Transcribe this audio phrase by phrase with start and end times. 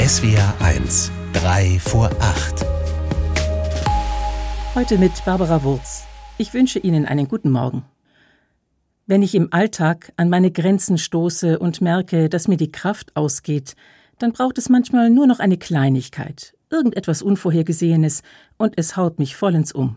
[0.00, 2.64] SWR 1, 3 vor 8.
[4.74, 6.04] Heute mit Barbara Wurz.
[6.38, 7.84] Ich wünsche Ihnen einen guten Morgen.
[9.06, 13.76] Wenn ich im Alltag an meine Grenzen stoße und merke, dass mir die Kraft ausgeht,
[14.18, 18.22] dann braucht es manchmal nur noch eine Kleinigkeit, irgendetwas Unvorhergesehenes,
[18.56, 19.96] und es haut mich vollends um.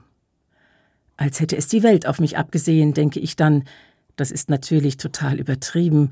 [1.15, 3.63] Als hätte es die Welt auf mich abgesehen, denke ich dann,
[4.17, 6.11] das ist natürlich total übertrieben,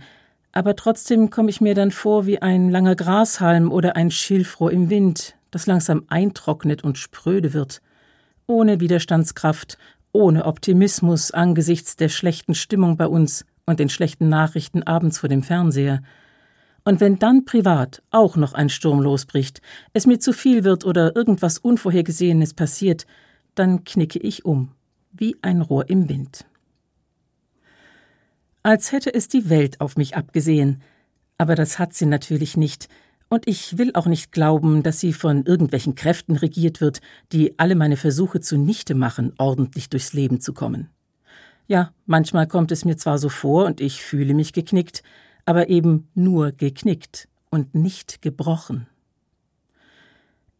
[0.52, 4.90] aber trotzdem komme ich mir dann vor wie ein langer Grashalm oder ein Schilfrohr im
[4.90, 7.82] Wind, das langsam eintrocknet und spröde wird,
[8.48, 9.78] ohne Widerstandskraft,
[10.12, 15.44] ohne Optimismus angesichts der schlechten Stimmung bei uns und den schlechten Nachrichten abends vor dem
[15.44, 16.02] Fernseher.
[16.84, 19.62] Und wenn dann privat auch noch ein Sturm losbricht,
[19.94, 23.06] es mir zu viel wird oder irgendwas Unvorhergesehenes passiert,
[23.56, 24.72] dann knicke ich um,
[25.12, 26.46] wie ein Rohr im Wind
[28.64, 30.82] als hätte es die Welt auf mich abgesehen.
[31.38, 32.88] Aber das hat sie natürlich nicht,
[33.30, 37.00] und ich will auch nicht glauben, dass sie von irgendwelchen Kräften regiert wird,
[37.32, 40.90] die alle meine Versuche zunichte machen, ordentlich durchs Leben zu kommen.
[41.66, 45.02] Ja, manchmal kommt es mir zwar so vor und ich fühle mich geknickt,
[45.46, 48.88] aber eben nur geknickt und nicht gebrochen.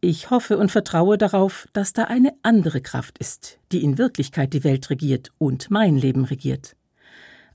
[0.00, 4.64] Ich hoffe und vertraue darauf, dass da eine andere Kraft ist, die in Wirklichkeit die
[4.64, 6.74] Welt regiert und mein Leben regiert.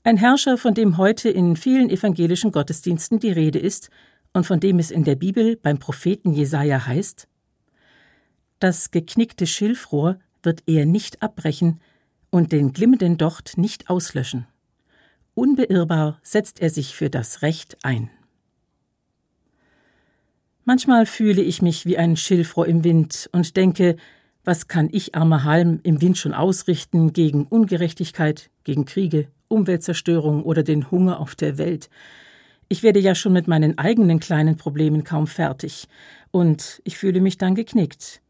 [0.04, 3.90] Ein Herrscher, von dem heute in vielen evangelischen Gottesdiensten die Rede ist
[4.32, 7.28] und von dem es in der Bibel beim Propheten Jesaja heißt:
[8.60, 11.80] Das geknickte Schilfrohr wird er nicht abbrechen
[12.30, 14.46] und den glimmenden Docht nicht auslöschen.
[15.34, 18.10] Unbeirrbar setzt er sich für das Recht ein.
[20.64, 23.96] Manchmal fühle ich mich wie ein Schilfrohr im Wind und denke,
[24.44, 30.62] was kann ich, armer Halm, im Wind schon ausrichten gegen Ungerechtigkeit, gegen Kriege, Umweltzerstörung oder
[30.62, 31.90] den Hunger auf der Welt.
[32.68, 35.88] Ich werde ja schon mit meinen eigenen kleinen Problemen kaum fertig,
[36.30, 38.20] und ich fühle mich dann geknickt,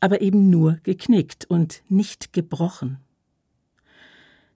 [0.00, 2.98] aber eben nur geknickt und nicht gebrochen.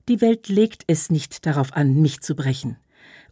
[0.08, 2.76] Die Welt legt es nicht darauf an, mich zu brechen,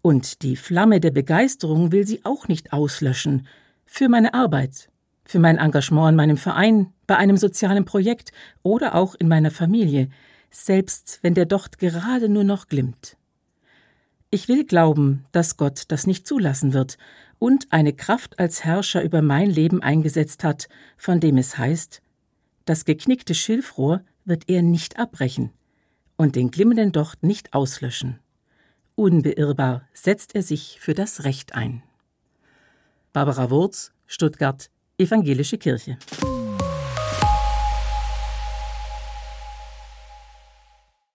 [0.01, 3.47] und die Flamme der Begeisterung will sie auch nicht auslöschen,
[3.85, 4.89] für meine Arbeit,
[5.25, 10.09] für mein Engagement in meinem Verein, bei einem sozialen Projekt oder auch in meiner Familie,
[10.51, 13.17] selbst wenn der Docht gerade nur noch glimmt.
[14.31, 16.99] Ich will glauben, dass Gott das nicht zulassen wird
[17.39, 22.03] und eine Kraft als Herrscher über mein Leben eingesetzt hat, von dem es heißt,
[22.65, 25.51] das geknickte Schilfrohr wird er nicht abbrechen
[26.17, 28.19] und den glimmenden Docht nicht auslöschen.
[28.95, 31.83] Unbeirrbar setzt er sich für das Recht ein.
[33.13, 35.97] Barbara Wurz, Stuttgart, Evangelische Kirche.